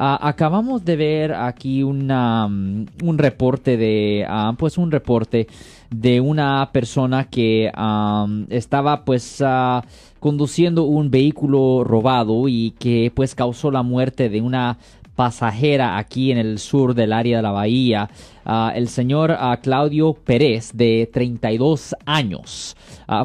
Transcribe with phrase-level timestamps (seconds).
[0.00, 5.48] Ah, acabamos de ver aquí una, mm, un reporte de, ah, pues un reporte
[5.90, 9.82] de una persona que am, estaba pues ah,
[10.20, 14.78] conduciendo un vehículo robado y que pues causó la muerte de una
[15.16, 18.08] pasajera aquí en el sur del área de la bahía.
[18.44, 22.76] Ah, el señor ah, Claudio Pérez, de 32 años,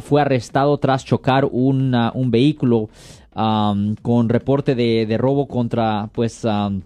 [0.01, 2.89] fue arrestado tras chocar un, un vehículo
[3.33, 6.81] con reporte de, robo contra pues am,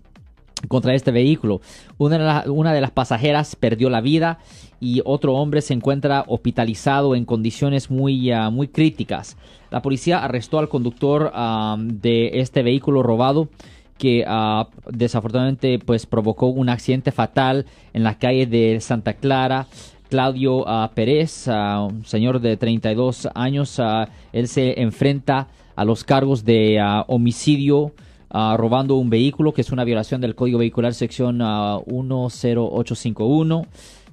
[0.67, 1.61] contra este vehículo.
[1.97, 4.39] Una de, una de las pasajeras perdió la vida
[4.79, 9.37] y otro hombre se encuentra hospitalizado en condiciones muy, ah, muy críticas.
[9.69, 11.31] La policía arrestó al conductor
[11.77, 13.49] de este vehículo robado
[13.97, 19.67] que ah, desafortunadamente pues provocó un accidente fatal en la calle de Santa Clara.
[20.09, 26.03] Claudio ah, Pérez, ah, un señor de 32 años, ah, él se enfrenta a los
[26.03, 27.93] cargos de homicidio,
[28.29, 33.65] robando un vehículo, que es una violación del Código Vehicular sección ah, 10851.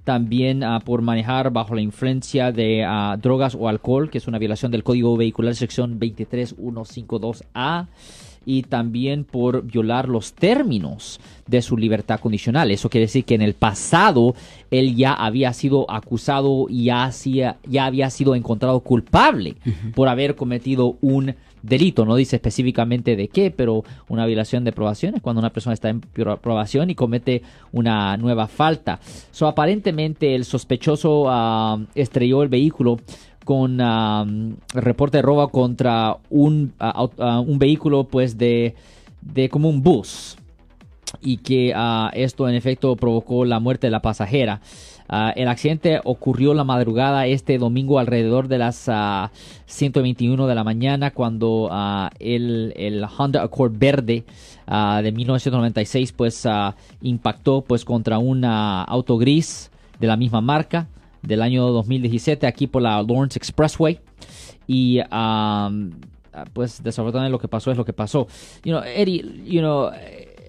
[0.04, 2.86] También por manejar bajo la influencia de
[3.22, 7.86] drogas o alcohol, que es una violación del Código Vehicular sección 23152A.
[8.46, 12.70] Y también por violar los términos de su libertad condicional.
[12.70, 14.34] Eso quiere decir que en el pasado
[14.70, 19.56] él ya había sido acusado y ya, hacía- ya había sido encontrado culpable
[19.94, 22.04] por haber cometido un delito.
[22.04, 25.88] No dice específicamente de qué, pero una violación de probación es cuando una persona está
[25.88, 27.42] en pro- probación y comete
[27.72, 29.00] una nueva falta.
[29.30, 33.00] So, aparentemente el sospechoso ah, estrelló el vehículo
[33.44, 34.26] con ah,
[34.72, 38.74] reporte de robo contra un, ah, ah, un vehículo pues de,
[39.20, 40.36] de como un bus
[41.20, 44.60] y que ah, esto en efecto provocó la muerte de la pasajera.
[45.06, 49.30] Ah, el accidente ocurrió la madrugada este domingo alrededor de las ah,
[49.66, 54.24] 121 de la mañana cuando ah, el, el Honda Accord verde
[54.66, 59.70] ah, de 1996 pues ah, impactó pues contra un ah, auto gris
[60.00, 60.88] de la misma marca
[61.26, 64.00] del año 2017 aquí por la Lawrence Expressway
[64.66, 65.90] y um,
[66.52, 68.26] pues desafortunadamente lo que pasó es lo que pasó.
[68.64, 69.90] You know, Eddie, you know,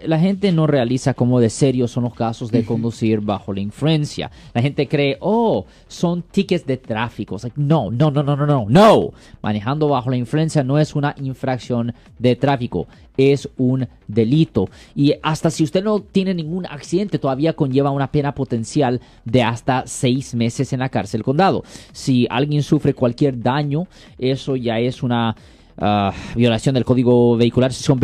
[0.08, 4.32] la gente no realiza cómo de serios son los casos de conducir bajo la influencia.
[4.54, 7.38] La gente cree, oh, son tickets de tráfico.
[7.42, 9.12] Like, no, no, no, no, no, no, no.
[9.42, 14.70] Manejando bajo la influencia no es una infracción de tráfico, es un delito.
[14.96, 19.84] Y hasta si usted no tiene ningún accidente, todavía conlleva una pena potencial de hasta
[19.88, 21.64] seis meses en la cárcel condado.
[21.92, 23.88] Si alguien sufre cualquier daño,
[24.18, 25.36] eso ya es una
[25.78, 28.00] ah, violación del Código Vehicular, sección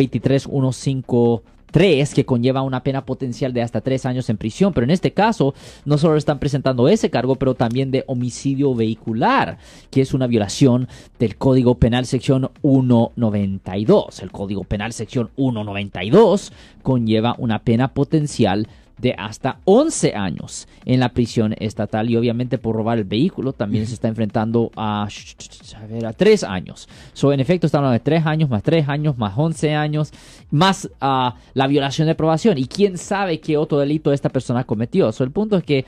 [1.72, 4.72] 23153, que conlleva una pena potencial de hasta tres años en prisión.
[4.72, 9.58] Pero en este caso, no solo están presentando ese cargo, pero también de homicidio vehicular,
[9.90, 10.88] que es una violación
[11.18, 14.20] del Código Penal sección 192.
[14.20, 16.52] El Código Penal sección 192
[16.82, 22.76] conlleva una pena potencial de hasta 11 años en la prisión estatal y obviamente por
[22.76, 26.88] robar el vehículo también se está enfrentando a, a, a 3 años.
[27.12, 30.12] So, en efecto, estamos hablando de 3 años más 3 años más 11 años
[30.50, 35.10] más ah, la violación de probación y quién sabe qué otro delito esta persona cometió.
[35.12, 35.84] So, el punto es que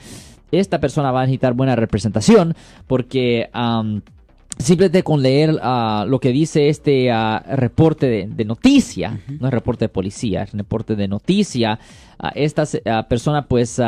[0.50, 2.54] esta persona va a necesitar buena representación
[2.86, 3.48] porque...
[4.58, 9.52] Simplemente con leer ah, lo que dice este ah, reporte de, de noticia, no es
[9.52, 11.78] reporte de policía, es reporte de noticia,
[12.18, 12.64] ah, esta
[13.08, 13.80] persona pues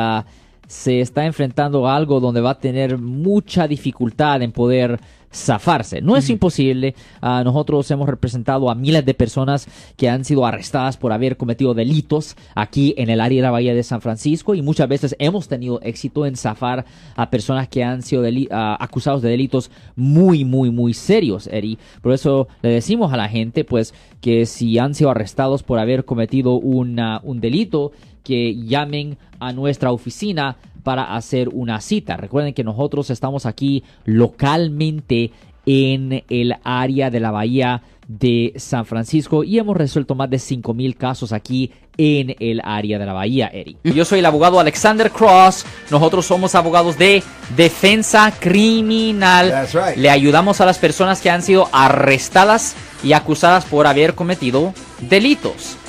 [0.67, 4.99] se está enfrentando a algo donde va a tener mucha dificultad en poder
[5.33, 6.01] zafarse.
[6.01, 9.67] No es imposible, ah, nosotros hemos representado a miles de personas
[9.97, 13.75] que han sido arrestadas por haber cometido delitos aquí en el área de la Bahía
[13.75, 16.85] de San Francisco y muchas veces hemos tenido éxito en zafar
[17.15, 21.77] a personas que han sido deli- ah, acusados de delitos muy, muy, muy serios, Eri.
[22.01, 26.05] Por eso le decimos a la gente, pues, que si han sido arrestados por haber
[26.05, 27.91] cometido una- un delito,
[28.27, 32.17] que llamen a nuestra oficina para hacer una cita.
[32.17, 35.31] Recuerden que nosotros estamos aquí localmente
[35.65, 40.73] en el área de la bahía de San Francisco y hemos resuelto más de 5
[40.73, 43.77] mil casos aquí en el área de la bahía, Eri.
[43.85, 45.65] Yo soy el abogado Alexander Cross.
[45.89, 47.23] Nosotros somos abogados de
[47.55, 49.49] defensa criminal.
[49.49, 49.97] That's right.
[49.97, 54.73] Le ayudamos a las personas que han sido arrestadas y acusadas por haber cometido
[55.09, 55.77] delitos.